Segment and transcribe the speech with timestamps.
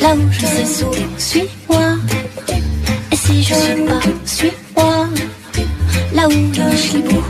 [0.00, 1.96] Là où je sais sourd, suis-moi.
[3.12, 5.08] Et si je suis pas, suis-moi,
[6.14, 7.22] là où le chibou.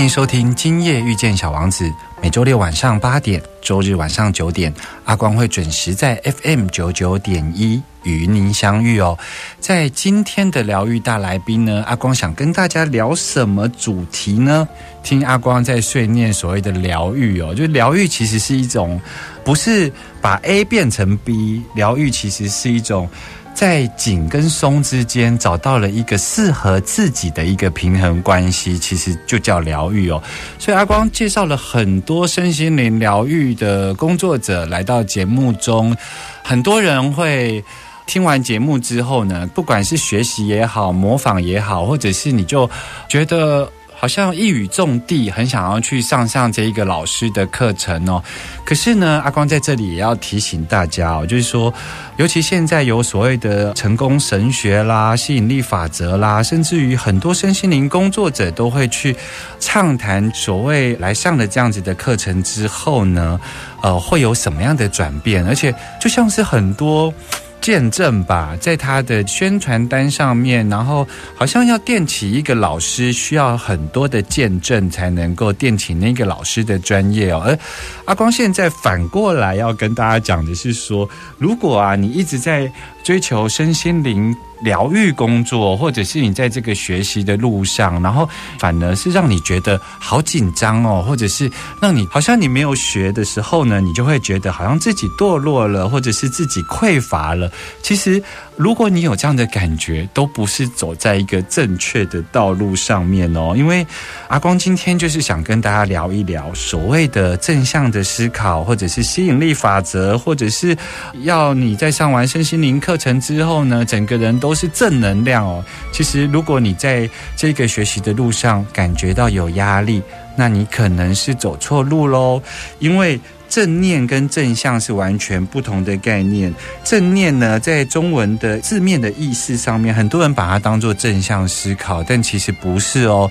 [0.00, 1.84] 欢迎收听《今夜遇见小王子》，
[2.22, 4.72] 每周六晚上八点，周日晚上九点，
[5.04, 9.18] 阿光会准时在 FM 九九点一与您相遇哦。
[9.58, 14.66] 在今天的疗愈大来宾呢，阿光想跟大家聊什么主题呢？
[15.02, 18.98] 听阿光在碎念所谓的疗愈哦，就疗愈其实是一种，
[19.44, 19.92] 不是
[20.22, 23.06] 把 A 变成 B，疗愈其实是一种。
[23.54, 30.22] 在紧跟松之间找到了一个适合自己的一个平衡关系，其实就叫疗愈哦。
[30.58, 35.96] 所以阿光介绍了很多身心灵疗愈的工作者来到节目中，
[36.42, 37.62] 很多人会。
[38.06, 42.68] 听完节目之后呢，不管是学习也好，模仿也好，或者是你就
[43.08, 43.70] 觉得
[44.00, 48.24] 好像一语中的，很想要去上上这一个老师的课程哦。
[48.64, 51.72] 可是呢，阿光在这里也要提醒大家哦，就是说，
[52.16, 59.14] 尤其现在有所谓的成功神学啦、吸引力法则啦，甚至于很多身心灵工作者都会去
[59.58, 63.38] 畅谈所谓来上了这样子的课程之后呢，
[63.82, 65.44] 呃，会有什么样的转变？
[65.44, 67.12] 而且就像是很多。
[67.60, 77.42] 见证吧，在他的宣传单上面，然后好像要垫起一个老师，需要很多的见证才能够垫起那个老师的专业哦。
[77.44, 77.58] 而
[78.06, 82.70] 阿光现在反过来要跟大家讲的是说，如果啊你一直在
[83.10, 91.50] 追求身心灵疗愈工作，或者是你在这个学习的路上，然后反而是让你觉得好紧张哦，或者是
[91.80, 97.50] 让你好像你没有学的时候呢，你就会觉得好像自己堕落了，或者是自己匮乏了。
[97.82, 98.22] 其实，
[98.60, 103.54] 如果你有这样的感觉，都不是走在一个正确的道路上面哦。
[103.56, 103.86] 因为
[104.28, 110.76] 阿光今天就是想跟大家聊一聊所谓的正向的思考，或者是吸引力法则，或者是
[111.22, 115.64] 要你在上完身心灵课程之后呢，整个人都是正能量哦。
[115.90, 120.02] 其实，如果你在这个学习的路上感觉到有压力，
[120.36, 122.42] 那你可能是走错路喽，
[122.78, 123.18] 因为。
[123.50, 126.54] 正念跟正向是完全不同的概念。
[126.82, 133.30] 正念呢，在中文的字面的意思上面，很多人把它当做正向思考，但其实不是哦。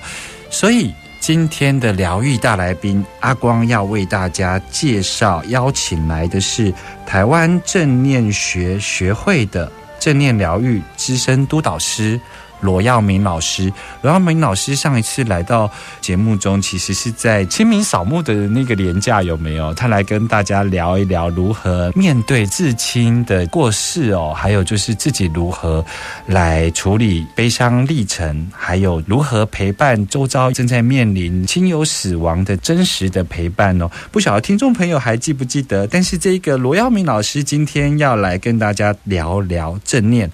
[0.50, 6.72] 所以今天的疗愈大来宾阿光要为大家介绍，邀请来的是
[7.06, 12.20] 台湾正念学学会的正念疗愈资深督导师。
[12.60, 13.72] 罗耀明老师，
[14.02, 19.72] 罗耀明老师上一次来到节目中，其实是在清明扫墓的那个年假，有没有？
[19.74, 25.84] 他来跟大家聊一聊如何面对至亲的过世哦，还有就是自己如何
[26.26, 33.90] 来处理悲伤历程，还有如何陪伴周遭正在面临亲友死亡的真实的陪伴哦。
[34.10, 35.86] 不晓得听众朋友还记不记得？
[35.86, 40.30] 但是这个罗耀明老师今天要来跟大家聊聊正念。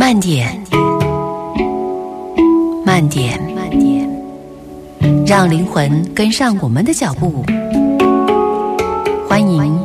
[0.00, 0.58] 慢点，
[2.86, 4.08] 慢点，慢点，
[5.26, 7.44] 让灵魂跟上我们的脚步。
[9.28, 9.78] 欢迎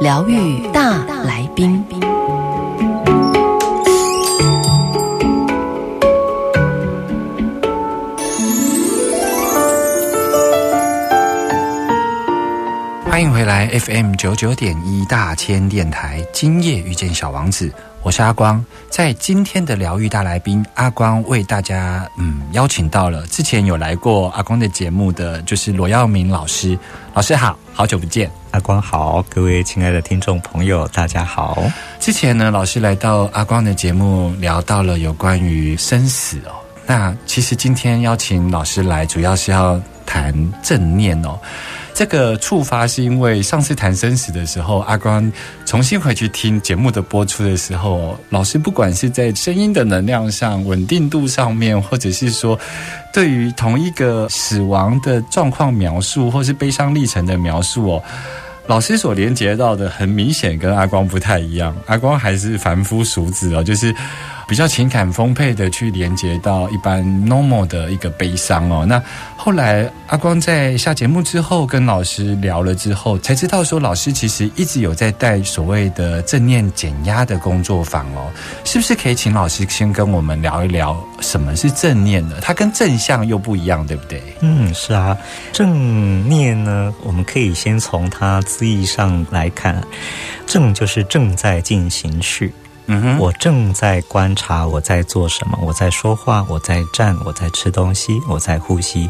[0.00, 1.84] 疗愈大来宾。
[13.04, 17.70] 欢迎回来 FM 九九点一大千电台，今夜遇见小王子，
[18.04, 18.62] 我是阿光。
[18.90, 26.78] 在今天的疗愈大来宾，阿光为大家嗯邀请到了之前有来过阿光的节目的，就是罗耀明老师。
[27.14, 28.30] 老师好，好久不见。
[28.50, 31.64] 阿光好，各位亲爱的听众朋友，大家好。
[31.98, 36.52] 之前呢，老师来到阿光的节目，聊到了有关于生死哦。
[36.86, 41.38] 那其实今天邀请老师来，主要是要谈正念哦。
[41.96, 45.32] 这个触发是因为上次谈生死的时候，阿光
[45.64, 52.58] 重新回去听节目的播出的时候，老师不管是在声音的能量上、稳定度上面，或者是说
[53.12, 58.02] 对于同一个死亡的状况描述，或是悲伤历程的描述哦。
[58.66, 63.94] 老师所连接到的很明显跟阿光不太一样，阿光还是凡夫俗子哦，就是
[64.46, 68.84] 比较情感丰沛的去连接到一般 normal 的一个悲伤哦。
[68.86, 69.02] 那
[69.36, 78.30] 后来阿光在下节目之后跟老师聊了之后，才知道说老师其实一直有在带所谓的正念减压的工作坊哦，
[78.64, 82.36] 是不是可以请老师先跟我们聊一聊什么是正念呢？
[82.40, 84.22] 它跟正向又不一样，对不对？
[84.40, 85.16] 嗯，是啊，
[85.52, 89.82] 正念呢，我们可以先从它字义上来看，
[90.46, 92.50] 正就是正在进行式。
[92.86, 99.08] 嗯哼，我正在观察我在做什么，我在说话，我在站，我在吃东西，我在呼吸。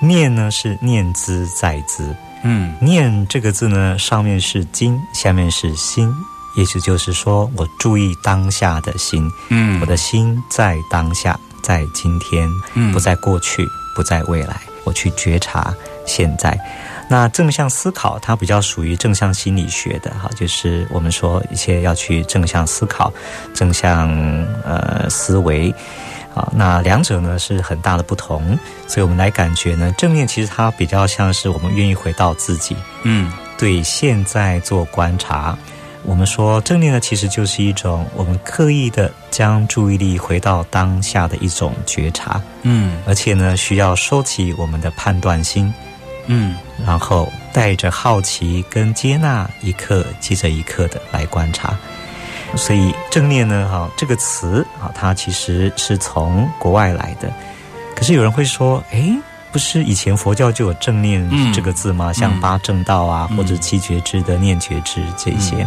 [0.00, 2.74] 念呢是念兹在兹，嗯。
[2.80, 6.12] 念这个字呢，上面是经，下面是心，
[6.56, 9.80] 意思就是说我注意当下的心，嗯。
[9.80, 12.92] 我的心在当下，在今天，嗯。
[12.92, 15.72] 不在过去，不在未来，我去觉察
[16.04, 16.58] 现在。
[17.12, 23.12] 那正向思考，它比较属于正向心理学的哈，就是我们说一切要去正向思考、
[23.52, 24.08] 正向
[24.64, 25.70] 呃思维。
[26.34, 35.54] 啊，那两者呢是很大的不同，所以我们来感觉呢，正念其实它比较像是我们愿意回到自己，嗯对现在做观察。
[36.04, 45.70] 我们说正念呢，其实就是一种我们刻意的将注意力回到当下的一种觉察，嗯而且呢，需要收起我们的判断心，
[46.26, 51.76] 嗯然后带着好奇跟接纳，一刻接着一刻的来观察。
[52.56, 57.32] 所以正念呢，哈、这个词啊，它其实是从国外来的。
[57.96, 59.16] 可是有人会说，诶，
[59.50, 62.12] 不是以前佛教就有正念嗯这个字吗？
[62.12, 65.66] 像八正道啊，嗯或者七觉知的念觉知这些。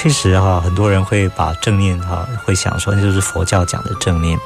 [0.00, 4.38] 确实哈、很多人会把正念哈、会想说那就是佛教讲的正念。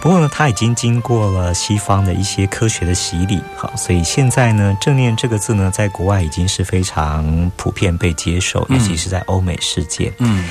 [0.00, 10.12] 不过呢，它已经经过了西方的一些科学的洗礼，哈，所以现在呢，正念这个字呢，在国外已经是非常普遍被接受，尤其是在欧美世界。
[10.18, 10.44] 嗯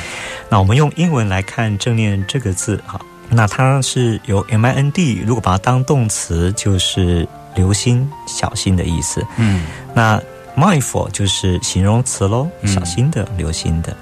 [0.47, 2.97] 那我们用英文来看“正念”这个字，哈，
[3.27, 9.21] 那它是由 M I N D，如果把它当动词，就是留心、小心的意思。
[9.35, 10.21] 嗯那
[10.55, 13.95] mindful 就是形容词喽，嗯小心的、留心的。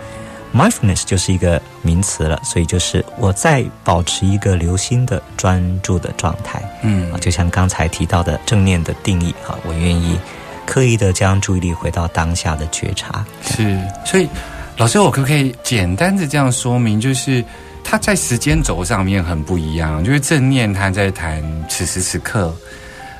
[0.53, 10.19] Mindfulness 就是一个名词了，所以就是我在保持一个留心的、专注的状态嗯啊，就像刚才提到的正念的定义哈，我愿意
[10.65, 13.25] 刻意的将注意力回到当下的觉察。
[13.41, 14.29] 是，所以
[14.77, 17.43] 老师，我可不可以简单的这样说明，就是
[17.83, 22.55] 它在时间轴上面很不一样，就是正念它在谈此时此刻，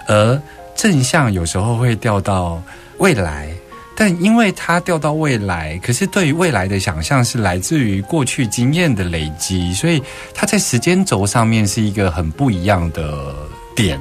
[0.08, 0.40] 而
[0.76, 2.62] 正向有时候会掉到
[3.00, 3.50] 未来。
[3.96, 10.02] 但因为它掉到未来，可是对于未来的想象是来自于过去经验的累积，所以
[10.34, 13.36] 它在时间轴上面是一个很不一样的
[13.76, 14.00] 点。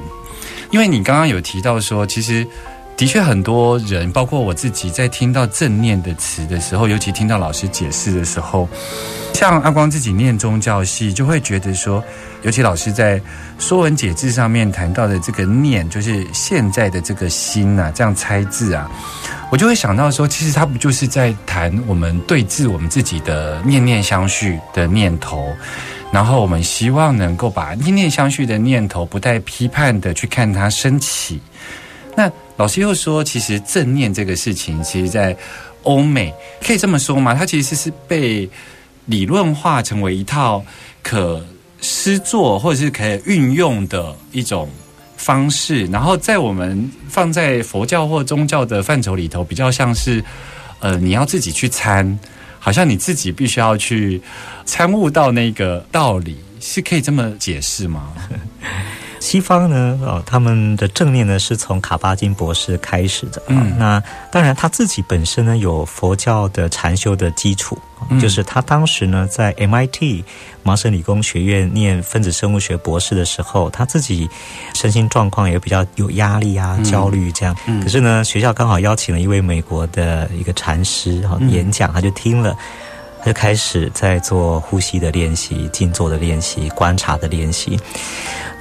[0.71, 2.45] 因为你刚刚有提到说，其实
[2.95, 8.69] 的确很多人，包括我自己，在听到正念的词的时候，尤其听到老师解释的时候，
[9.33, 12.03] 像阿光自己念宗教系，就会觉得说，
[12.43, 13.19] 尤其老师在
[13.57, 18.89] 《说文解字》上面谈到的这个念，就是现在的这个心啊，这样猜字啊，
[19.51, 25.51] 我就会想到说，其实他不就是在谈我们对峙我们自己的念念相续的念头。
[26.11, 31.41] 然后我们希望能够把念念相续的念头不带批判的去看它升起。
[32.15, 35.35] 那老师又说，其实正念这个事情，其实在
[35.83, 37.33] 欧美可以这么说吗？
[37.33, 38.49] 它其实是被
[39.05, 40.63] 理论化成为一套
[41.01, 41.45] 可
[41.81, 44.69] 施作或者是可以运用的一种
[45.17, 50.23] 方式，然后在我们放在佛教或宗教的范畴里头，比较像是
[50.79, 52.17] 呃，你要自己去参。
[52.65, 54.21] 好像你自己必须要去
[54.63, 58.13] 参悟到那个道理，是可以这么解释吗？
[59.23, 67.77] 西方呢，哦，他们的正念呢是从卡巴金博士开始的啊、嗯那当然他自己本身呢有佛教的禅修的基础，
[68.09, 70.23] 嗯就是他当时呢在 MIT
[70.61, 74.29] 麻省理工学院念分子生物学博士的时候，他自己
[74.75, 77.55] 身心状况也比较有压力啊、嗯焦虑这样。
[77.65, 82.53] 嗯可是呢，学校刚好邀请了一位美国的一个禅师哈、嗯演讲，他就听了。
[83.25, 87.79] 他就开始在做呼吸的练习、静坐的练习、观察的练习。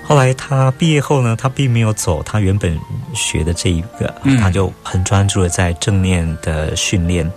[0.04, 2.78] 后来他毕业后呢，他并没有走他原本
[3.14, 4.36] 学的这一个，嗯。
[4.38, 7.30] 他就很专注的在正念的训练。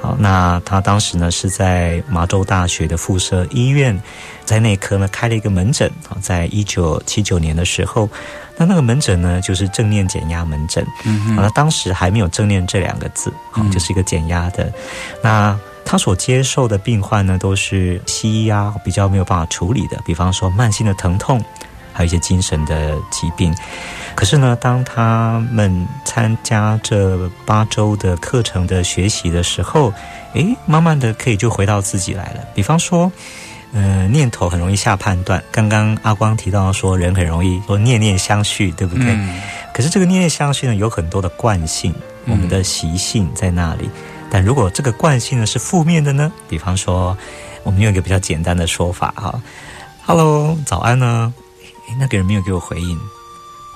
[0.00, 3.96] 好，那他当时呢是在麻州大学的附设医院，
[4.44, 8.08] 在内科呢开了一个门诊啊，在一九七九年的时候，
[8.56, 14.72] 那那个门诊呢就是正念减压门诊，嗯那当时还没有正念这两个字，好，就是一个减压的。
[15.22, 21.40] 那他所接受的病患呢都是西医啊比较没有办法处理的，比方说慢性的疼痛，
[21.92, 23.54] 还有一些精神的疾病。
[24.14, 29.92] 可是呢，当他们参加这八周的课程的学习的时候，
[30.34, 32.40] 诶，慢慢的可以就回到自己来了。
[32.54, 33.10] 比方说，
[33.72, 35.42] 呃，念头很容易下判断。
[35.50, 39.16] 刚刚阿光提到说，人很容易说念念相续，对不对？
[39.72, 41.94] 可是这个念念相续呢，有很多的惯性，
[42.26, 43.88] 我们的习性在那里。
[44.30, 46.30] 但如果这个惯性呢是负面的呢？
[46.50, 47.16] 比方说，
[47.62, 49.40] 我们用一个比较简单的说法哈
[50.04, 51.32] ，Hello，早安呢？
[51.88, 52.98] 诶，那个人没有给我回应。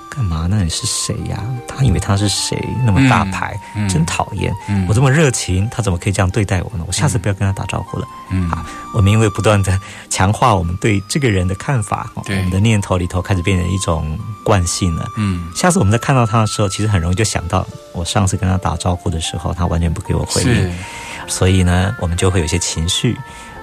[0.09, 0.47] 干嘛？
[0.49, 1.43] 那你是谁呀？
[1.67, 2.57] 他以为他是谁？
[2.83, 4.51] 那么大牌，真讨厌！
[4.87, 6.83] 我这么热情，他怎么可以这样对待我呢？
[6.87, 8.07] 我下次不要跟他打招呼了。
[8.31, 15.07] 嗯，好，我们因为不断的强化我们对这个人的看法，我们的念头里头开始变成一种惯性了。
[15.17, 20.73] 嗯，下次我们在看到他的时候，其实很容易就想到我上次跟他打招呼的时候，他完全不给我回应，
[21.27, 23.15] 所以呢，我们就会有些情绪，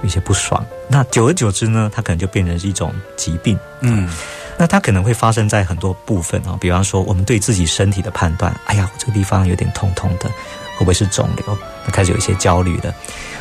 [0.05, 0.65] 有些不爽。
[0.89, 3.59] 那久而久之呢，它可能就变成是一种疾病。
[3.81, 4.09] 嗯。
[4.57, 10.29] 那它可能会发生在很多部分啊，比方说我们对自己身体的判断，哎呀，这个地方有点痛痛的，
[10.77, 11.59] 会不会是肿瘤？
[11.85, 12.95] 那开始有一些焦虑的，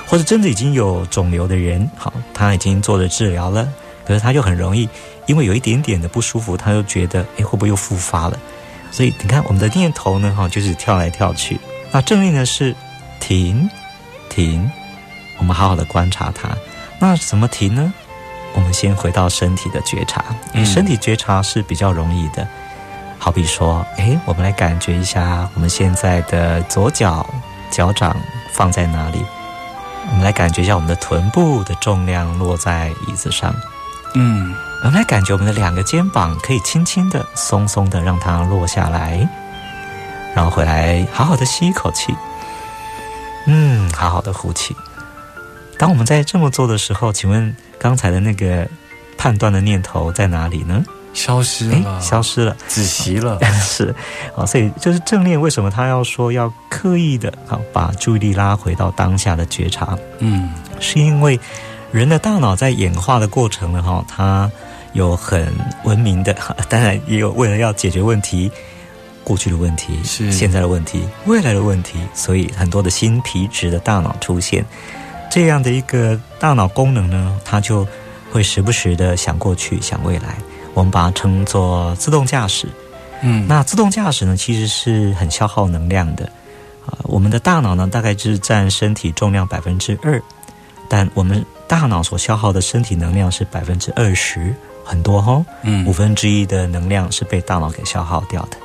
[0.07, 3.69] 或者真的已经有肿瘤的人，好，他已经做了治疗了，
[4.07, 4.89] 可是他就很容易
[5.27, 8.39] 因为有一点点的不舒服，他就觉得，哎，会不会又复发了？
[8.89, 11.59] 所以你看，我们的念头呢，哈，就是跳来跳去。
[11.91, 12.75] 那正面呢是
[13.19, 13.69] 停
[14.29, 14.67] 停，
[15.37, 16.49] 我们好好的观察它。
[16.99, 17.93] 那怎么停呢？
[18.53, 20.23] 我们先回到身体的觉察，
[20.63, 22.47] 身体觉察是比较容易的。
[23.17, 27.27] 好比说，哎，我们来感觉一下我们现在的左脚
[27.71, 28.15] 脚掌
[28.51, 29.25] 放在哪里？
[30.11, 33.55] 我们来感觉一下我们的臀部的重量落在椅子上。
[34.13, 39.27] 嗯，我们来感觉我们的两个肩膀可以轻轻的、松松的让它落下来，
[40.35, 42.13] 然后回来好好的吸一口气，
[43.47, 44.75] 嗯，好好的呼气。
[45.77, 47.55] 当我们在这么做的时候，请问？
[47.79, 48.65] 刚才的那个
[49.17, 50.85] 判断的念头在哪里呢？
[51.13, 53.37] 消失了，消失了，止息了。
[53.61, 53.93] 是
[54.37, 59.97] 啊，所以就是正念，为什么他要说要刻意的啊，把注意力拉回到当下的觉察？
[60.19, 60.49] 嗯，
[60.79, 61.37] 是因为
[61.91, 64.49] 人的大脑在演化的过程呢，哈，它
[64.93, 65.53] 有很
[65.83, 66.33] 文明的，
[66.69, 68.49] 当然也有为了要解决问题，
[69.25, 74.65] 过去的问题是现在的问题，未来的问题，所以很多的新皮质的大脑出现。
[75.33, 77.87] 这样的一个大脑功能呢，它就
[78.31, 80.37] 会时不时的想过去、想未来。
[80.75, 82.67] 我们把它称作自动驾驶。
[83.23, 86.31] 嗯，那自动驾驶呢，其实是很消耗能量的
[86.85, 86.99] 啊。
[87.05, 90.21] 我们的大脑呢，大概是占身体重量百分之二，
[90.87, 94.53] 但我们大脑所消耗的身体能量是百分之二十，
[94.85, 95.43] 很多哈。
[95.63, 98.57] 嗯，五分之一的能量是被大脑给消耗掉的。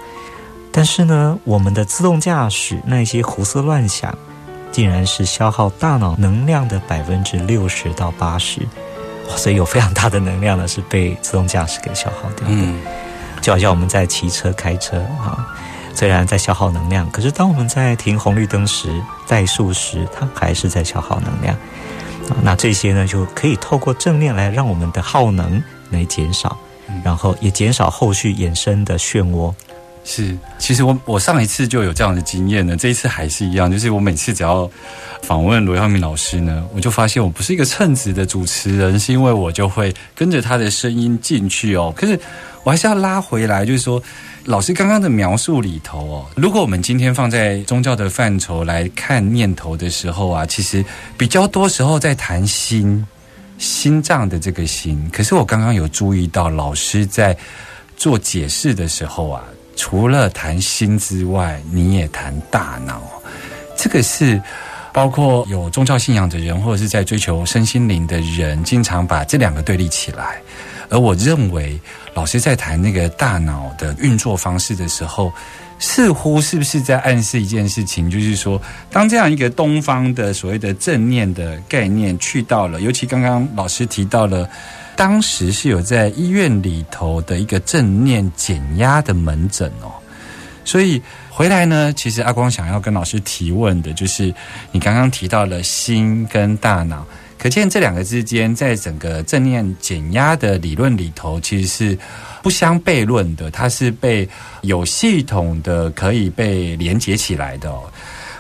[0.70, 4.14] 但是呢，我们的自动驾驶那些胡思乱想。
[4.70, 8.60] 竟然是消耗大脑能量的百分之六十到八十，
[9.36, 12.54] 所以有非常大的能量呢是被自动驾驶给消耗掉的。
[13.40, 15.46] 就好像我们在骑车开车啊，
[15.94, 18.88] 虽然在消耗能量，可是当我们在停红绿灯时、
[19.28, 21.56] 怠速时，它还是在消耗能量。
[22.42, 26.58] 那这些呢就可以透过正念来让我们的耗能来减少，
[27.02, 29.54] 然后也减少后续衍生的漩涡。
[30.10, 34.68] 是，其实我我上一次就有这样的经验呢，这一次还是一样，就是我每次只要
[35.20, 41.92] 访问罗耀明老师呢，我就发现我不是一个称职的主持人，是因为我就会跟着他的声音进去哦。
[41.94, 42.18] 可是
[42.62, 44.02] 我还是要拉回来，就是说，
[44.46, 50.82] 老师刚刚的描述里头哦，如果我们今天放在宗教的范畴来看念头的时候啊，其实
[51.18, 53.06] 比较多时候在谈心，
[53.58, 55.06] 心脏的这个心。
[55.12, 57.36] 可是我刚刚有注意到老师在
[57.98, 59.44] 做解释的时候啊。
[59.78, 63.00] 除了谈心之外，你也谈大脑，
[63.76, 64.42] 这个是
[64.92, 70.42] 包括有宗教信仰的人，或者是在追求身心灵的人，经常把这两个对立起来。
[70.90, 71.80] 而我认为，
[72.12, 75.32] 老师在谈那个大脑的运作方式的时候，
[75.78, 84.48] 似乎是不是在暗示一件事情，就是说，当这样一个东方的所谓的正念的概念去到了，尤其刚刚老师提到了。
[84.98, 89.94] 当时是有在医院里头的一个正念减压的门诊哦，
[90.64, 91.00] 所以
[91.30, 94.34] 回来呢，其实阿光想要跟老师提问的，就是
[94.72, 97.06] 你刚刚提到了心跟大脑，
[97.38, 101.98] 可见这两个之间在整个正念减压的理论里头，其实是
[102.42, 104.28] 不相悖论的，它是被
[104.62, 107.72] 有系统的可以被连接起来的。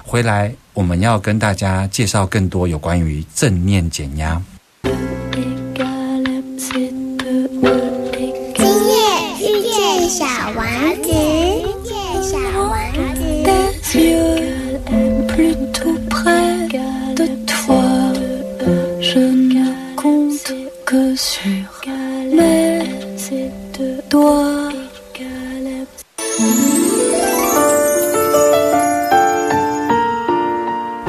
[0.02, 4.42] 回来我们要跟大家介绍更多有关于正念减压。
[10.47, 10.63] 见小王
[11.01, 11.91] 子，遇见
[12.23, 12.73] 小王
[13.15, 13.19] 子。
[13.43, 14.79] tes yeux
[15.27, 16.67] plus tout près
[17.15, 17.83] de toi.
[19.01, 19.65] Je ne
[19.95, 20.53] compte
[20.85, 21.41] que sur
[22.31, 22.83] mes
[24.09, 24.46] doigts.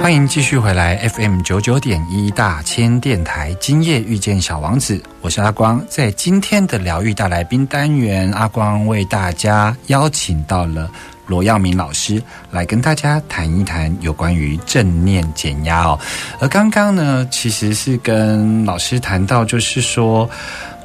[0.01, 5.83] 欢迎继续回来 FM 九九点一大千电台，今夜遇见小王子，我是阿光。
[5.89, 10.89] 在今天的疗愈大来宾单元，阿光为大家邀请到了
[11.27, 15.99] 罗耀明老师来跟大家谈一谈有关于正念减压哦。
[16.39, 20.27] 而刚刚呢，其实是跟老师谈到，就是说，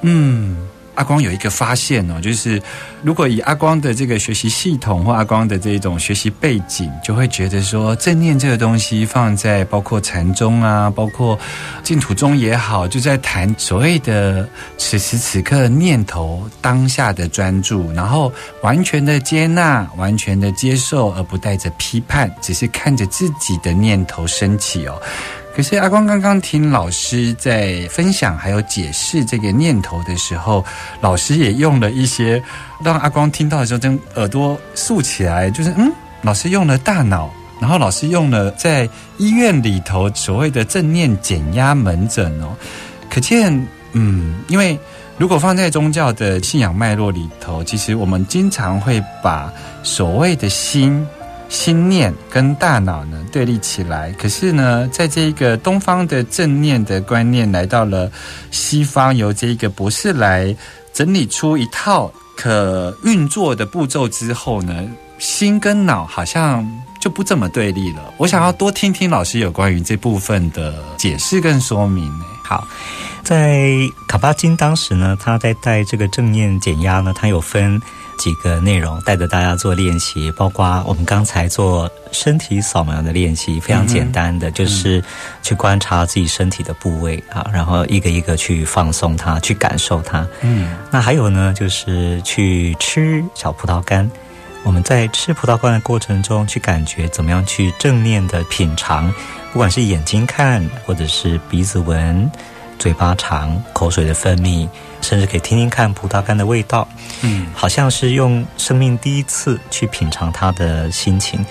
[0.03, 0.57] 嗯。
[0.95, 2.61] 阿光有一个发现哦，就是
[3.03, 11.39] 如果以阿光的这个学习系统或阿光的这种学习背景，就会觉得说正念这个东西放在包括禅宗啊，包括
[11.83, 14.49] 净土宗也好，就在谈所谓的
[14.79, 18.33] 此时此刻念头当下的专注，然后
[18.63, 25.01] 完全的接纳、完全的接受，而不带着批判，只是看着自己的念头升起哦。
[25.55, 30.65] 可是阿光刚刚听老师在分享还有解释这个念头的时候，
[31.01, 32.43] 老师也用了一些
[32.83, 35.93] 让阿光听到的时候，真耳朵竖起来，就是嗯，
[36.23, 37.31] 老师用了大脑，
[37.61, 42.49] 然后老师用了在医院里头所谓的正念减压门诊哦，
[43.09, 43.55] 可见
[43.93, 44.77] 嗯，因为
[45.19, 49.53] 如果放在宗教的信仰脉络里头，其实我们经常会把
[49.85, 51.07] 所谓的心。
[51.55, 58.11] 心念跟大脑呢对立起来，可是呢，在这个东方的正念的观念来到了
[58.51, 60.55] 西方，由这一个博士来
[60.93, 64.85] 整理出一套可运作的步骤之后呢，
[65.19, 66.69] 心跟脑好像
[67.01, 68.13] 就不这么对立了。
[68.17, 72.13] 我想要多听听老师有关于这部分的解释跟说明。
[72.43, 72.67] 好，
[73.23, 73.71] 在
[74.09, 77.81] 卡巴金当时呢，他在带这个正念减压呢，他有分
[78.19, 85.03] 几个内容，带着大家做练习，包括我们刚才做身体扫描的练习，非常简单的，就是
[85.43, 90.27] 去观察自己身体的部位啊，然后一个一个去放松它，去感受它。
[90.43, 94.11] 嗯那还有呢，就是去吃小葡萄干。
[94.63, 99.13] 我们在吃葡萄干的过程中，去感觉怎么样去正面的品尝，
[99.53, 102.31] 不管是眼睛看，或者是鼻子闻，
[102.79, 104.67] 嘴巴尝，口水的分泌，
[105.05, 106.89] 甚至可以听听看葡萄干的味道，
[107.21, 111.45] 嗯好像是用生命第一次去品尝它的心情。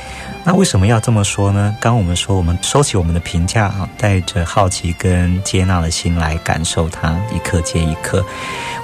[0.43, 1.73] 那为什么要这么说呢？
[1.79, 8.25] 刚刚我们说，我们收起我们的评价啊，带着好奇跟接纳的心来感受它，一刻接一刻。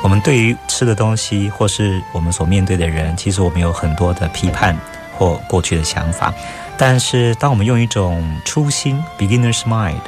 [0.01, 4.77] 我们对于吃的东西，或是我们所面对的人，其实我们有很多的批判
[5.17, 6.33] 或过去的想法。
[6.77, 9.99] 但是，当我们用一种初心 （beginner's mind），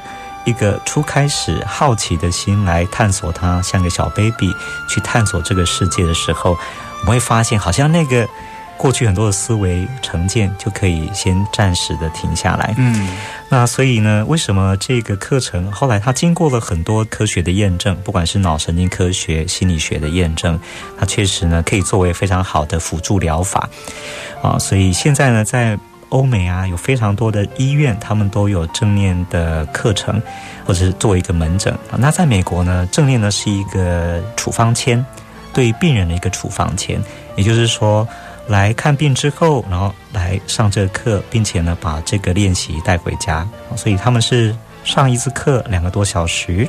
[0.46, 4.54] 一个初开始好奇的心来探索它，像个小 baby
[4.90, 6.58] 去探索这个世界的时候，
[7.02, 8.28] 我们会发现，好像那个
[8.78, 12.74] 过去很多的思维成见就可以先暂时的停下来。
[12.78, 13.10] 嗯
[13.48, 20.60] 那所以呢，为什么这个课程后来它经过了很多科学的验证，不管是脑神经科学、心理学的验证，
[20.98, 23.70] 它确实呢可以作为非常好的辅助疗法
[24.42, 24.58] 啊。
[24.58, 25.78] 所以现在呢，在
[26.12, 30.22] 欧美啊，有非常多的医院，他们都有正念的课程，
[30.66, 31.98] 或者是作为一个门诊啊。
[31.98, 35.04] 那在美国呢，正念呢是一个处方签，
[35.52, 37.02] 对于病人的一个处方签，
[37.36, 38.08] 也就是说。
[38.48, 43.48] 来看病之后，然后来上这个课，并且呢把这个练习带回家，
[43.78, 46.68] 所以他们是上一次课两个多小时，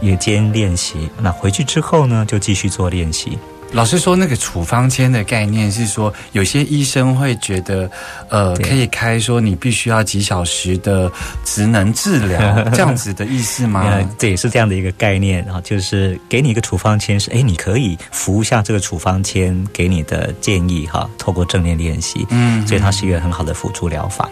[0.00, 1.10] 夜间练习。
[1.20, 3.36] 那回去之后呢，就继续做练习。
[3.72, 7.88] 老师说，那个处方签的概念是说，有些医生会觉得，
[8.28, 11.10] 呃，可以开说你必须要几小时的
[11.44, 12.38] 职能治疗，
[12.74, 13.82] 这样子的意思吗？
[13.84, 24.28] 呃， 这也是这样的一个概念啊，就是给你一个处方签，是哎，你可以服下这个处方签给你的建议哈，透过正念练习，嗯所以它是一个很好的辅助疗法。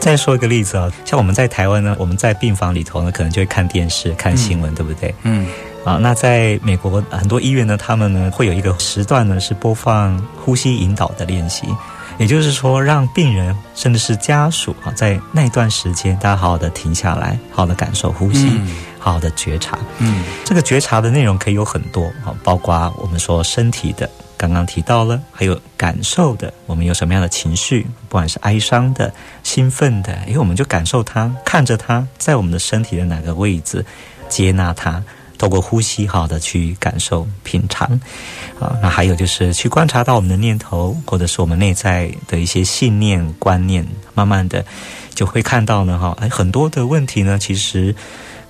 [0.00, 5.14] 再说一个例子啊，像我们在台湾呢，我们在病房里头呢，可能就会看电视、看新闻，对不对？
[5.22, 5.46] 嗯
[5.84, 11.66] 啊，那在美国很多医院呢，他们呢会有一个时段呢是播放呼吸引导的练习，
[12.18, 19.76] 也就是说，让病人甚至是家属啊，在那段时间，大家好好的停下来，好好的感受呼吸，嗯好好的觉察。
[19.98, 33.84] 嗯这个觉察的内容可以有很多啊，包括我们说身体的，刚刚提到了，还有感受的，我们有什么样的情绪，不管是哀伤的、兴奋的，因为，我们就感受它，看着它在我们的身体的哪个位置，
[34.28, 35.02] 接纳它。
[35.42, 37.88] 透过呼吸好的去感受品尝
[38.60, 38.78] 啊。
[38.80, 44.64] 那还有就是去观察到我们的念头，或者是我们内在的一些信念观念，慢慢的
[45.12, 47.92] 就会看到呢哈，哎，很多的问题呢，其实。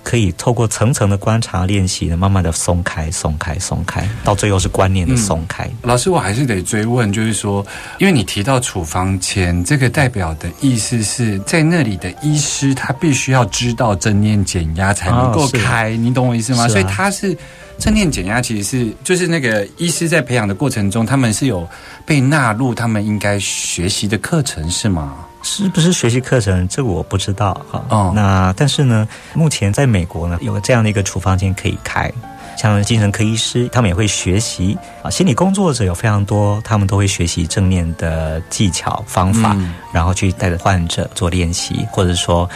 [0.03, 5.69] 可以透过层层的观察练习呢，慢慢的松开、松开、松开，到最后是观念的松开。
[5.81, 7.65] 老师，我还是得追问，就是说，
[7.99, 16.67] 因为你提到处方签，这个代表的意思是在那里的医师他必须要知道正念减压才能够开，你懂我意思吗？
[16.67, 17.35] 所以他是
[17.79, 21.67] 正念减压，其实是就是那个医师在培养的过程中，他们是有
[22.05, 25.15] 被纳入他们应该学习的课程，是吗？
[25.43, 26.65] 是不是学习课程？
[26.67, 27.83] 这个我不知道哈。
[27.89, 32.11] 哦，那但是呢，目前在美国呢，有这样的一个处方间可以开，
[32.57, 35.11] 像精神科医师，他们也会学习啊。
[35.11, 39.55] 心理工作者有非常多，他们都会学习正念的技巧方法，
[39.91, 42.49] 然后去带着患者做练习，或者说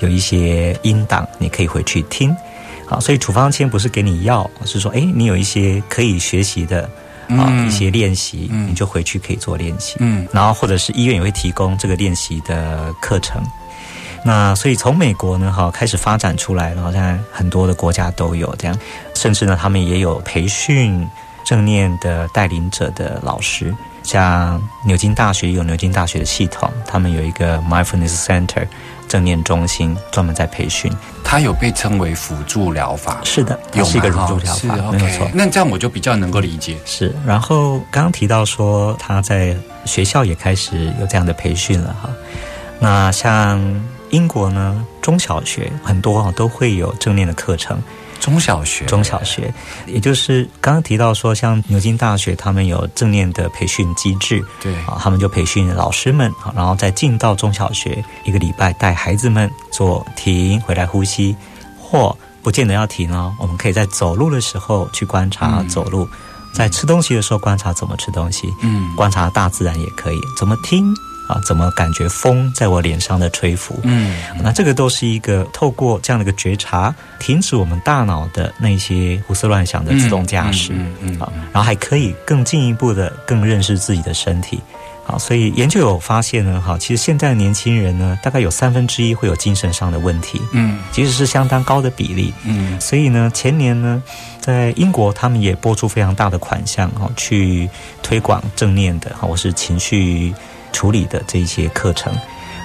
[0.00, 2.36] 有一些音档，你可以回去听。
[2.86, 6.88] 好，所以处方签不是给你药，是说，哎，你有一些可以学习的。
[7.28, 9.96] 啊，一些练习，你就回去可以做练习。
[10.00, 13.42] 嗯，然后或者是医院也会提供这个练习的课程。
[14.24, 18.78] 那所以从美国呢，哈开始发展出来，然后现在很多的国家都有这样，
[19.14, 21.06] 甚至呢，他们也有培训
[21.44, 23.74] 正念的带领者的老师。
[24.02, 28.66] 像牛津大学有牛津大学的系统，他们有一个 Mindfulness Center
[29.08, 30.92] 正念中心，专门在培训。
[31.24, 35.26] 它有被称为辅助疗法，是的，有是一个辅助疗法，没有错。
[35.32, 36.76] 那这样我就比较能够理解。
[36.84, 42.10] 是，然后刚刚提到说他在学校也开始有这样的培训了哈。
[42.78, 43.58] 那像
[44.10, 47.78] 英国呢，中小学很多哈都会有正念的课程。
[48.24, 49.52] 中小学，中小学，
[49.86, 54.74] 也就是刚刚提到说，像牛津大学，他们有正念的培训机制，对。
[54.86, 61.36] 啊，他们就培训老师们，然后再进到中小学，一个礼拜带孩子们做停回来呼吸，
[61.78, 66.08] 或不见得要停哦，我们可以在走路的时候去观察走路，
[66.54, 70.94] 在吃东西的时候观察怎么吃东西，嗯，观察大自然也可以，怎么听。
[71.26, 73.78] 啊，怎么感觉风在我脸上的吹拂？
[73.82, 80.72] 嗯，那这个都是一个透过这样的一个觉察，停止我们大脑的那些胡思乱想的自动驾驶。
[80.72, 84.60] 嗯嗯，啊，然后还可以更进一步的更认识自己的身体。
[85.06, 90.40] 好，所以研究有发现呢，哈，其实现在的年轻人呢，大概有三分之一会有精神上的问题。
[90.52, 92.32] 嗯，其实是相当高的比例。
[92.44, 94.02] 嗯，所以呢，前年呢，
[94.40, 97.68] 在英国他们也拨出非常大的款项，哈，去
[98.02, 100.34] 推广正念的，哈，或是情绪。
[100.74, 102.12] 处理的这些课程，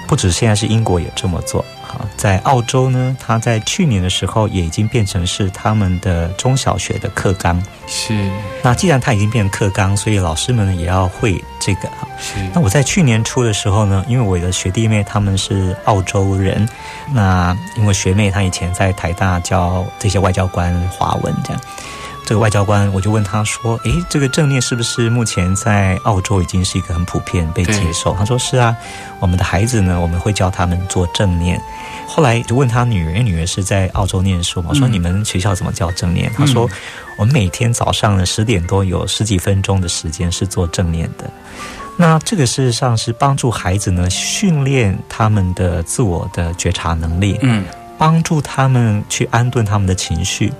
[0.06, 1.64] 不止现在是英国也这么做。
[1.82, 7.60] 好，在澳洲呢，他在去年的时候也已经变成是他们的中小学的课纲。
[7.88, 8.30] 是。
[8.62, 11.88] 那既然它已经变成课纲，所以老师们呢也要会这个。
[12.18, 12.34] 是。
[12.54, 16.68] 那我在去年初的时候呢，因为我的学弟妹他们是澳洲人，
[17.12, 21.60] 那因为学妹她以前在台大教这些外交官华文这样。
[22.30, 28.72] 这个外交官，我就问他说：“诶，这个正念是不是目前在澳洲已经是一个很普遍被接受？”他说：“是啊，
[29.18, 31.60] 我们的孩子呢，我们会教他们做正念。”
[32.06, 36.70] 后来就问他女儿，因为女儿是在澳洲念书嘛，我说：“你们学校怎么教正念？”他说
[37.18, 41.28] ：“我们每天早上呢十点多有十几分钟的时间是做正念的。
[41.96, 47.64] 那这个事实上是帮助孩子呢训练他们的自我的觉察能力，嗯，
[47.98, 50.52] 帮助他们去安顿他们的情绪。”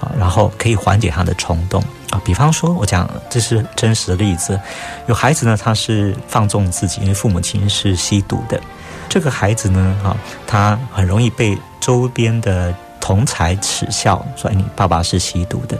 [0.00, 2.20] 啊，然后可以缓解他的冲动啊。
[2.24, 4.58] 比方说，我讲这是真实的例子，
[5.06, 8.60] 有孩子呢，他是放纵自己，因为父母亲是吸毒的。
[9.08, 15.78] 这个孩子呢，啊，他很容易被周边的同才耻笑，说你爸爸是吸毒的。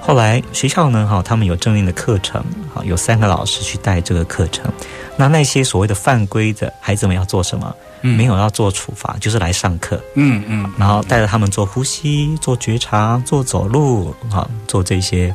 [0.00, 2.42] 后来学校呢，哈，他们有正念的课程，
[2.74, 4.70] 啊，有三个老师去带这个课程。
[5.16, 7.74] 那那些所谓的犯规的孩子们要做什么？
[8.02, 9.98] 没有要做处罚，就是来上课。
[10.14, 15.34] 嗯嗯，然后带着他们做呼吸、做觉察、做走路，啊，做这些。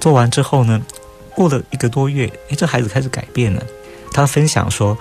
[0.00, 0.82] 做完之后呢，
[1.36, 3.62] 过了一个多月，诶，这孩子开始改变了。
[4.12, 4.98] 他分享说，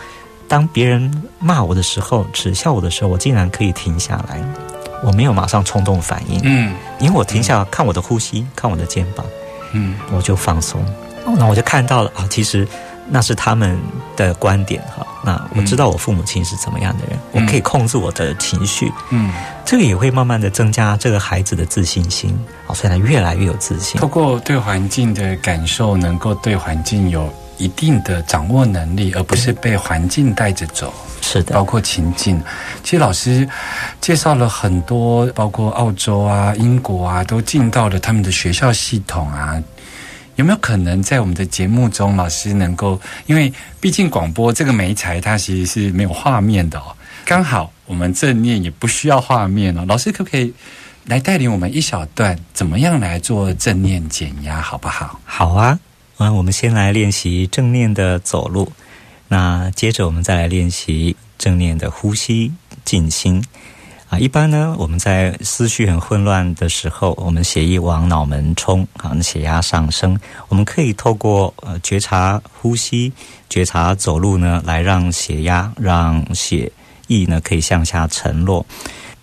[0.47, 4.39] 当别人骂我的时候、耻笑我的时候，我竟然可以停下来，
[5.03, 6.39] 我没有马上冲动反应。
[6.43, 9.25] 嗯，因为我停下来看我的呼吸，看我的肩膀，
[9.71, 10.85] 嗯，我就放松。
[11.25, 12.67] 那我就看到了啊，其实。
[13.09, 13.77] 那是他们
[14.15, 15.05] 的观点哈。
[15.21, 18.91] 那我知道我父母亲是怎么样的人，我可以控制我的情绪。
[19.09, 19.33] 嗯，
[19.65, 22.39] 这个也会慢慢的增加这个孩子的自信心。
[22.67, 23.99] 哦，所以他越来越有自信。
[23.99, 30.93] 透过对环境的感受，能够对环境有一定的掌握能力，而不是被环境带着走。
[31.21, 32.41] 是的，包括情境。
[32.81, 33.47] 其实老师
[33.99, 39.61] 介绍了很多，包括澳洲啊、英国啊，都进到了他们的学校系统啊。
[40.39, 46.95] 有没有可能在我们的节目中，老师能够，因为毕竟广播这个媒材它其实是没有画面的哦。
[47.25, 49.83] 刚好我们正念也不需要画面哦。
[49.85, 50.53] 老师可不可以
[51.07, 55.19] 来带领我们一小段，怎么样来做正念减压，好不好？
[55.25, 55.77] 好啊，
[56.19, 58.71] 嗯，我们先来练习正念的走路，
[59.27, 62.53] 那接着我们再来练习正念的呼吸
[62.85, 63.43] 静心。
[64.09, 73.13] 啊，一般呢，我们在思绪很混乱的时候，我们血液往脑门冲，啊，血压上升，我们可以透过呃觉察呼吸、
[73.49, 76.71] 觉察走路呢，来让血压、让血
[77.05, 78.65] 液呢可以向下沉落。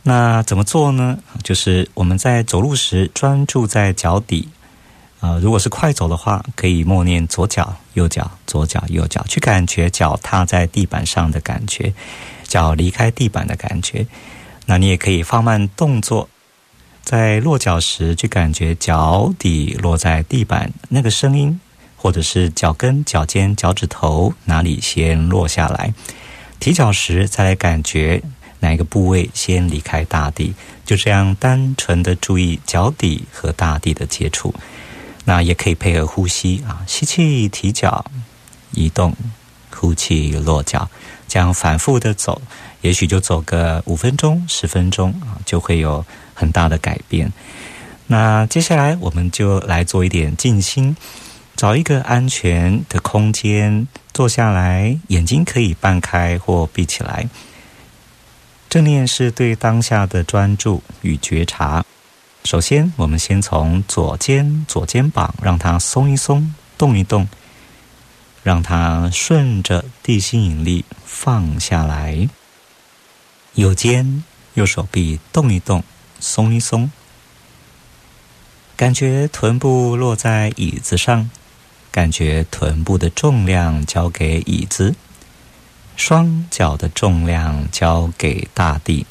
[0.04, 1.18] 那怎么做呢？
[1.42, 4.48] 就是我们在走路时专注在脚底，
[5.18, 11.92] 啊，如果是快走的话，可以默念左脚、右脚、左脚、右脚，去感觉脚踏在地板上的感觉，
[12.44, 14.06] 脚离开地板的感觉。
[14.66, 16.28] 那你也可以放慢动作，
[17.02, 21.60] 在落脚时去感觉脚底落在地板那个声音，
[21.96, 25.94] 或者是脚跟、脚尖、脚趾头哪里先落下来。
[26.58, 28.22] 提脚时再来感觉
[28.60, 34.52] 哪一个部位先离开大地，就这样单纯的注意脚底和大地的接触。
[35.24, 38.04] 那也可以配合呼吸啊，吸气提脚
[38.72, 39.14] 移动，
[39.70, 40.88] 呼气落脚，
[41.28, 42.40] 这样反复的走。
[42.86, 47.32] 也许就走个五分钟、十分钟啊，就会有很大的改变。
[48.06, 50.96] 那接下来我们就来做一点静心，
[51.56, 57.28] 找一个安全的空间坐下来，眼睛可以半开或闭起来。
[58.68, 61.84] 正念是对当下的专注与觉察。
[62.44, 67.26] 首先，我们先从左肩、左肩膀让它松一松、动一动，
[68.44, 72.28] 让它顺着地心引力放下来。
[73.56, 75.82] 右肩、右手臂动一动，
[76.20, 76.90] 松一松，
[78.76, 81.30] 感觉臀部落在椅子上，
[81.90, 84.94] 感觉臀部的重量交给椅子，
[85.96, 89.06] 双脚的重量交给大地。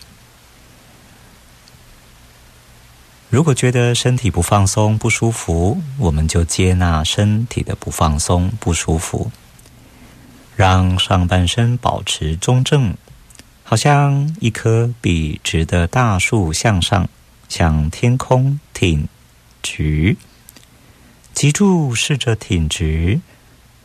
[3.31, 9.31] 如果觉得身体不放松、不舒服，我们就接纳身体的不放松、不舒服，
[10.55, 12.95] 让上半身保持中正。
[13.67, 17.09] 好像一棵笔直的大树向上，
[17.49, 19.07] 向天空挺
[19.63, 20.15] 直。
[21.33, 23.19] 脊柱试着挺直，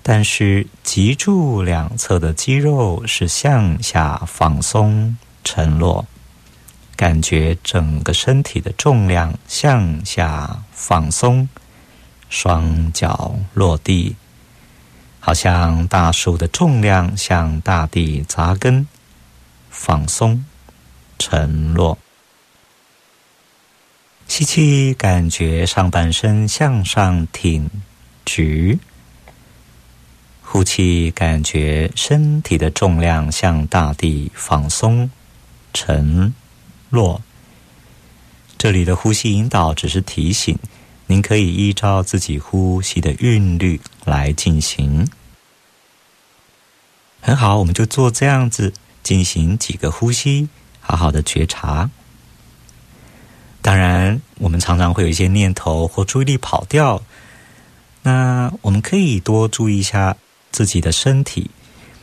[0.02, 6.06] 但是脊柱两侧的肌肉是向下放松沉落，
[6.94, 11.48] 感觉整个身体的重量向下放松，
[12.28, 14.14] 双脚落地，
[15.18, 18.86] 好像大树的重量向大地扎根。
[19.70, 20.44] 放松，
[21.18, 21.96] 沉落。
[24.28, 27.70] 吸气，感觉上半身向上挺
[28.24, 28.78] 直；
[30.42, 35.10] 呼气，感觉身体的重量向大地放松
[35.72, 36.32] 沉
[36.90, 37.22] 落。
[38.56, 40.58] 这里的呼吸引导只是提醒，
[41.06, 45.08] 您可以依照自己呼吸的韵律来进行。
[47.20, 48.72] 很好，我们就做这样子。
[49.02, 50.48] 进行几个呼吸，
[50.80, 51.90] 好好的觉察。
[53.62, 57.02] 当然，我们常常会有一些念头或注意力跑掉，
[58.02, 60.16] 那我们可以多注意一下
[60.50, 61.50] 自己的身体，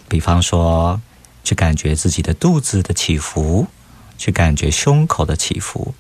[0.07, 1.01] 比方说，
[1.43, 3.65] 去感觉自己的肚子的起伏，
[4.19, 5.95] 去感觉胸口的起伏，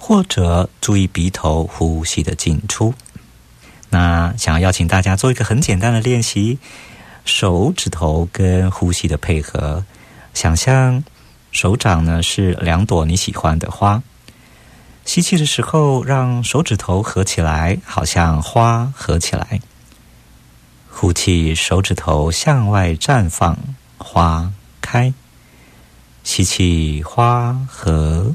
[0.00, 2.92] 或者注意鼻头呼吸的进出。
[3.90, 6.58] 那想要邀请大家做一个很简单的练习，
[7.24, 9.84] 手指头跟呼吸的配合。
[10.34, 11.02] 想象
[11.50, 14.02] 手掌呢是两朵你喜欢的花，
[15.04, 19.60] 吸气的时候让手指头合起来，好像花合起来；
[20.88, 23.58] 呼气，手指头向外绽放，
[23.98, 25.12] 花开。
[26.24, 28.34] 吸气，花合；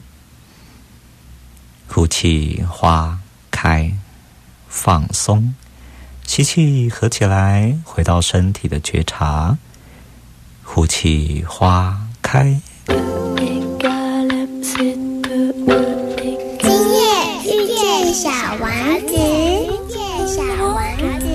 [1.87, 3.91] 呼气，花开。
[4.69, 5.55] 放松，
[6.27, 9.57] 吸气合起来，回到身体的觉察。
[10.69, 12.53] 呼气，花开。
[14.75, 14.85] 今
[16.93, 17.01] 夜
[17.45, 18.69] 遇见小王
[19.07, 20.75] 子，遇见小王
[21.19, 21.31] 子。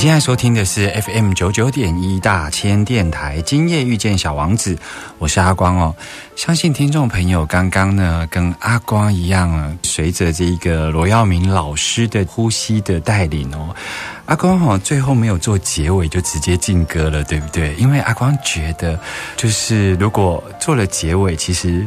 [0.00, 4.74] 现在收听的是 FM 九九点一大千电台，今夜遇见小王子，
[5.18, 5.94] 我是阿光哦。
[6.34, 13.76] 相信听众朋友刚刚呢，跟阿光一样啊，随着这个罗耀明老师的呼吸的带领哦，
[14.24, 17.74] 阿光哦，最后没有做结尾就直接进歌了，对不对？
[17.74, 18.98] 因为阿光觉得，
[19.36, 21.86] 就是如果做了结尾，其实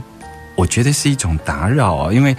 [0.56, 2.38] 我觉得是一种打扰哦，因为。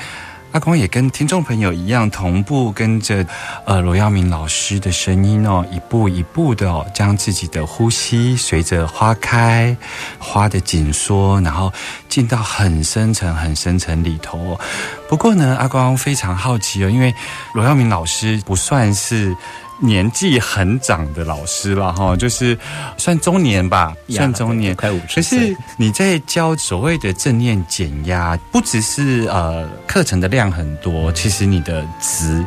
[0.54, 3.26] 阿光也跟听众朋友一样，同步跟着
[3.64, 9.76] 呃罗耀明老师的声音哦，一步一步的哦，将自己的呼吸随着花开、
[10.20, 11.72] 花的紧缩，然后
[12.08, 14.60] 进到很深层、很深层里头哦。
[15.08, 17.12] 不过呢，阿光非常好奇哦，因为
[17.52, 19.36] 罗耀明老师不算是。
[19.80, 22.56] 年纪很长的老师了哈，就是
[22.96, 25.16] 算中年吧，算中年，快五十。
[25.16, 32.44] 可是你在教所谓的正念减压，不只是呃课程的量很多，其实你的值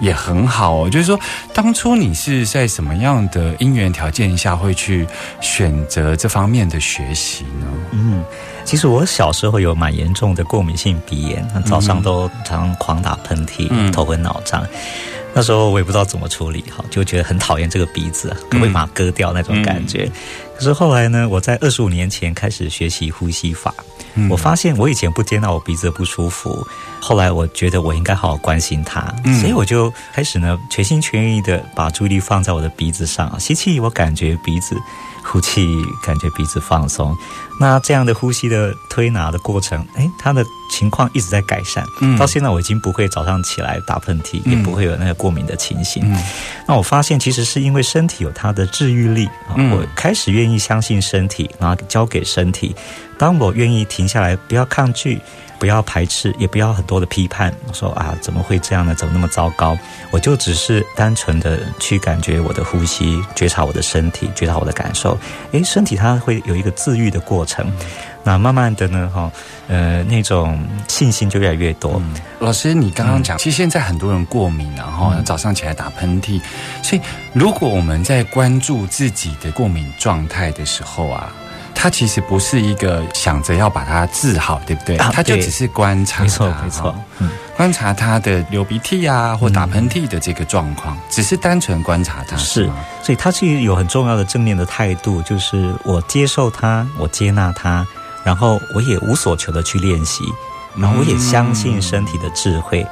[0.00, 0.90] 也很好哦。
[0.90, 1.18] 就是说，
[1.52, 5.06] 当初你是在什么样的因缘条件下会去
[5.40, 7.66] 选择这方面的学习呢？
[7.92, 8.24] 嗯，
[8.68, 14.62] 其实我小时候有蛮严重的过敏性鼻炎，早上都常狂打喷嚏，头昏脑胀。
[15.32, 20.06] 那时候我也不知道怎么处理，哈，就觉得很讨厌这个鼻子，可不可以把它割掉那种感觉。
[20.54, 23.72] 可是后来呢，我在二十五年前开始学习呼吸法，
[24.28, 26.62] 我发现我以前不接纳我鼻子不舒服，
[27.00, 29.00] 后来我觉得我应该好好关心它，
[29.40, 34.76] 所以我就开始呢全心全意的把注意力放在我的鼻子上，吸气我感觉鼻子。
[35.30, 37.14] 呼气，感觉鼻子放松。
[37.60, 41.84] 那这样的呼吸的推拿的过程，哎，他的情况一直在改善。
[42.00, 46.02] 嗯，到现在我已经不会早上起来打喷嚏，也不会有那个过敏的情形。
[46.10, 46.22] 嗯，
[46.66, 49.54] 那我发现其实是因为身体有它的治愈力啊。
[49.72, 52.74] 我开始愿意相信身体，然后交给身体。
[53.18, 55.20] 当我愿意停下来，不要抗拒。
[55.58, 57.52] 不要排斥，也不要很多的批判。
[57.72, 58.94] 说啊，怎么会这样呢？
[58.94, 59.76] 怎么那么糟糕？
[60.10, 65.18] 我就只是单纯的去感觉我的呼吸，觉察我的身体，觉察我的感受。
[65.52, 67.70] 诶，身体它会有一个自愈的过程。
[68.24, 69.30] 那慢慢的呢，哈，
[69.68, 72.00] 呃，那种信心就越来越多。
[72.40, 76.40] 老师，你刚刚讲，其实现在很多人过敏，然后早上起来打喷嚏。
[76.82, 77.00] 所以，
[77.32, 81.32] 如果我们在关注自己的过敏状态的时候啊。
[81.74, 84.96] 他其实不是一个想着要把它治好，对不对？
[84.96, 92.36] 他就只是观察，没错没错，嗯，观察他的流鼻涕啊或打喷嚏的这个状况，只是单纯观察他。
[92.36, 92.68] 是，
[93.02, 97.86] 所以他是有很重要的正面的态度，就是我接受他，我接纳他，
[98.24, 100.24] 然后我也无所求的去练习，
[100.76, 102.84] 然后我也相信身体的智慧。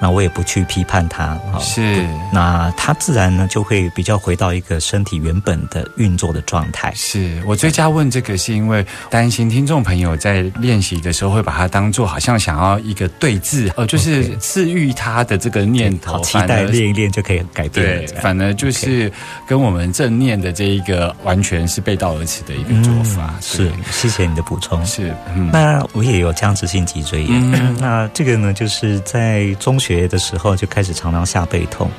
[0.00, 6.92] 那我也不去批判他，是那他自然呢就会比较回到一个身体原本的运作的状态。
[6.94, 18.06] 是我最佳问这个是因为担心听众朋友在练习的时候会把它当做好像想要一个对峙，呃，就是治愈他的这个念头，期待练一练就可以改变。
[18.06, 19.10] 对，反而就是
[19.46, 23.34] 跟我们正念的这一个完全是背道而驰的一个做法。
[23.40, 24.84] 是，谢谢你的补充。
[24.84, 25.14] 是，
[25.52, 30.08] 那我也有僵直性脊椎炎，那这个呢就是在中学。
[30.08, 31.90] 的时候就开始常常下背痛，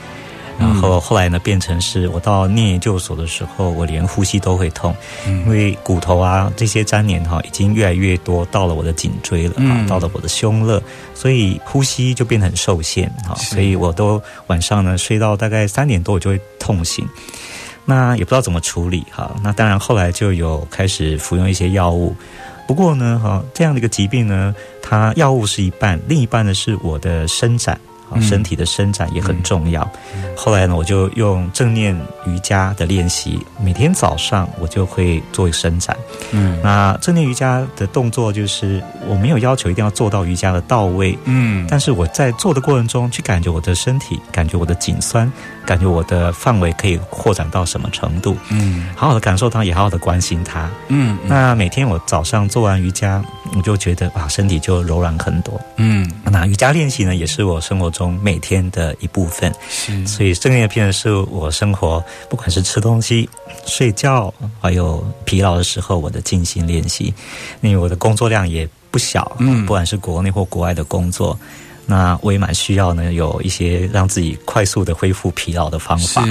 [0.60, 4.95] 然后后来呢变成是我到念研究所的时候，我连呼吸都会痛，
[5.28, 9.56] 因为骨头啊这些粘连哈已经越来越多，到了我的颈椎了，
[9.88, 10.82] 到了我的胸了，
[11.13, 17.08] 所以呼吸就变得很受限哈，所以我都晚上呢睡到大概三点多我就会痛醒，
[17.86, 22.15] 那也不知道怎么处理哈，那当然后来就有开始服用一些药物，
[22.67, 27.80] 不过呢哈这样的一个疾病呢，它药物是一半，另一半呢是我的伸展。
[28.22, 29.88] 身体的伸展也很重要。
[30.36, 35.96] 后来呢，我就用正念瑜伽的练习，每天早上我就会做伸展。
[36.32, 41.18] 嗯，那正念瑜伽的动作就是我没有要求一定要做到瑜伽的到位。
[41.26, 45.32] 嗯，但是我在做的过程中，去感觉我的身体，感觉我的颈酸，
[45.65, 48.38] 感觉我的范围可以扩展到什么程度。
[48.50, 50.70] 嗯，好好的感受它，也好好的关心它。
[50.89, 53.24] 嗯，那每天我早上做完瑜伽，
[53.56, 55.60] 我就觉得啊，身体就柔软很多。
[55.78, 58.19] 嗯，那瑜伽练习呢，也是我生活中。
[58.21, 63.29] 每天的一部分，是，所以正念片是我生活，不管是吃东西、
[63.65, 67.13] 睡觉，还有疲劳的时候，我的静心练习。
[67.62, 71.38] 因为我的工作量也不小，嗯，不管是国内或国外的工作，
[71.86, 76.25] 那我也蛮需要呢，有一些让自己快速的恢复疲劳的方法。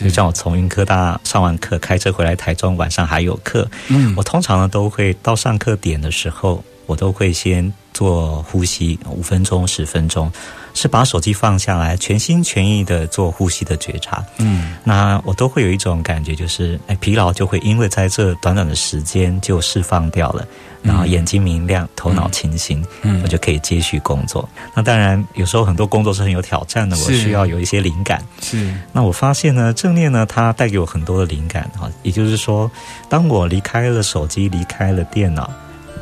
[0.00, 10.32] 就像我从云科大上完课，开车回来台中，晚上还有课，嗯，我通常呢都会到上课点的时候，我都会先做呼吸五分钟、十分钟。
[10.74, 14.24] 是把手机放下来，全心全意的做呼吸的觉察。
[14.38, 20.46] 嗯，那我都会有一种感觉，就是哎，疲劳就会因为在这短短的时间就释放掉了，
[20.82, 24.48] 然后眼睛明亮，头脑清醒，嗯，我就可以继续工作。
[24.74, 28.24] 那当然，有时候很多工作是很有挑战的，我需要有一些灵感。
[28.40, 31.90] 是，那我发现呢，正念呢，它带给我很多的灵感哈。
[32.02, 32.70] 也就是说，
[33.08, 35.50] 当我离开了手机，离开了电脑。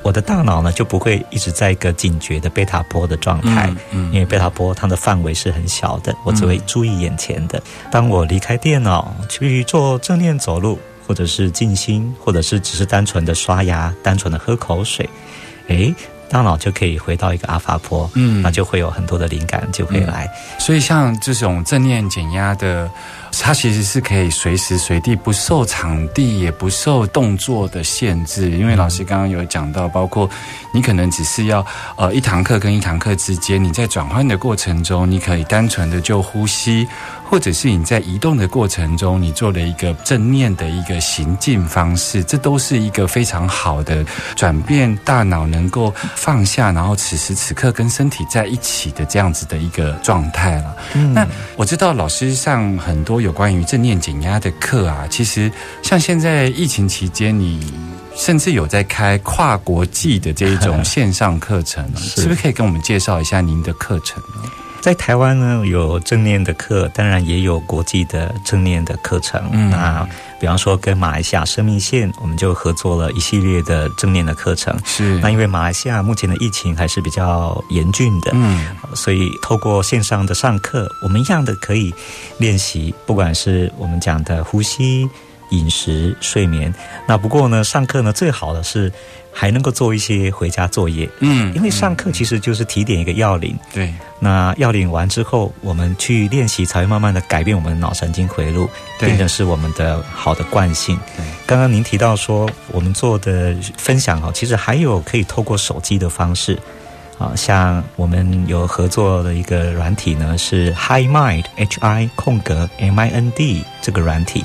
[0.02, 3.72] 我的大脑呢就不会一直在一个警觉的贝塔波的状态，
[4.12, 7.62] 因为贝塔波它的范围是很小的，我只会注意眼前的。
[7.90, 15.08] 当我离开电脑去做正念走路，或者是静心，或者是只是单纯的刷牙、单纯的喝口水，
[15.68, 15.94] 诶，
[16.28, 20.30] 大脑就可以回到一个阿法波，嗯那就会有很多的灵感就会来。
[20.58, 22.88] 所以像这种正念减压的，
[23.32, 28.50] 它其实是可以随时随地不受场地也不受动作的限制。
[28.50, 30.28] 因为老师刚刚有讲到，包括
[30.72, 31.64] 你可能只是要
[31.96, 36.86] 呃一堂课跟一堂课之间，你在转换的过程中，你可以单纯的就呼吸。
[37.30, 44.04] 或者是你在移动的过程中，你做了一个正念的一个行进方式，这都是一个非常好的
[44.34, 50.76] 转变大脑能够放下，然后此时此刻跟身体在一起的这样子的一个状态了。
[50.94, 51.24] 嗯那
[51.54, 55.50] 我知道老师上很多有关于正念减压的课啊，其实
[55.82, 57.60] 像现在疫情期间，你
[58.16, 64.50] 甚至有在开跨国际的这一种 线上课程，是不是可以跟我们介绍一下您的课程呢？
[64.80, 69.42] 在台湾呢，有正念的课，当然也有国际的正念的课程。
[69.52, 70.08] 嗯那
[70.40, 74.74] 比方说跟马来西亚生命线，我们就合作了一系列的正念的课程。
[74.86, 81.92] 是那因为马来西亚目前的疫情还是比较严峻的，嗯所以透过线上的上课，我们一样的可以
[82.38, 85.06] 练习，不管是我们讲的呼吸、
[85.50, 86.72] 饮食、睡眠。
[87.06, 88.92] 那不过呢，上课呢最好的是
[89.32, 93.56] 还能够做一些回家作业，嗯因为上课其实就是提点一个要领。
[93.72, 101.24] 对那要领完之后，我们去练习，才会慢慢的改变我们的脑神经回路，对变成是我们的好的惯性对。
[101.46, 106.58] 刚刚您提到说，我们做的分享哈，其实还有可以透过手机的方式。
[107.18, 114.42] 啊，像我们有合作的一个软体呢，是 Hi Mind H I 空格 M I N D 这个软体。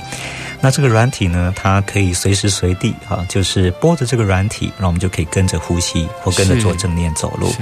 [0.62, 7.54] 那这个软体呢，它可以随时随地啊，就是播着这个软体，然后我们就可以跟着呼吸或跟着做正念走路。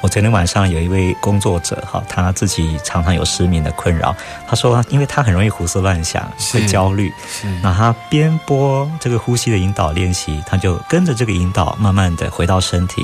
[0.00, 4.14] 我昨天晚上有一位工作者哈，他自己常常有失眠的困扰，
[4.46, 7.46] 他说，因为他很容易胡思乱想，会焦虑，是。
[7.62, 13.02] 那他边播这个呼吸的引导练习，他就跟着这个引导，慢慢的回到身体，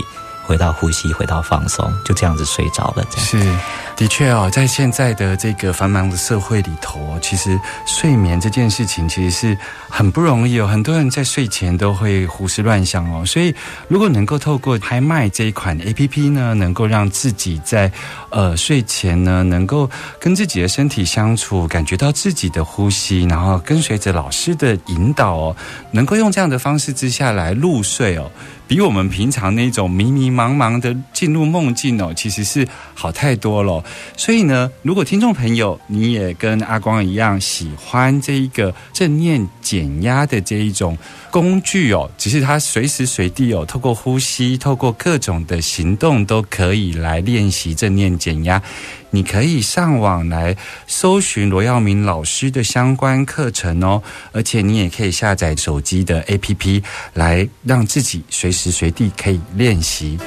[0.49, 3.05] 回到呼吸，回到放松，就这样子睡着了。
[3.11, 3.59] 这样是，
[3.95, 9.59] 的确哦，在现在的这个繁忙的社会里头，其实睡眠这件事情其实是
[9.91, 10.67] 很不容易哦。
[10.67, 13.55] 很多人在睡前都会胡思乱想哦，所以
[13.89, 17.93] 如果能够透过拍卖这一款 A P P 呢，能够让自己在
[18.31, 25.57] 呃睡前呢，能够跟自己的身体相处，感觉到自己的呼吸，然后跟随着老师的引导哦，
[25.91, 28.31] 能够用这样的方式之下来入睡哦。
[28.69, 33.83] 比我们平常那种迷迷茫茫的进入梦境哦，其实是好太多了。
[34.17, 40.97] 所以呢，如果听众朋友你也跟阿光一样喜欢这一个正念减压的这一种
[41.31, 48.63] 工具哦，只是它随时随地哦，透过呼吸，透过各种的行动都可以来练习正念减压。
[49.11, 50.57] 你可以上网来
[50.87, 54.03] 搜寻罗耀明老师的相关课程哦，
[54.33, 56.83] 而且你也可以下载手机的 APP
[57.15, 60.19] 来让自己随时随地可以练习。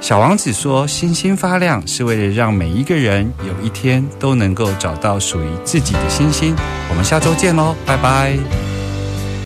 [0.00, 6.56] 小王子说：“星星发亮是为了让每一个人有一天都能够找到属于自己的星星。”
[6.88, 8.79] 我们下周见喽，拜拜。